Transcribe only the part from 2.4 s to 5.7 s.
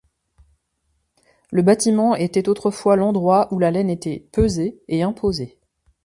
autrefois l'endroit ou la laine était pesée et imposée.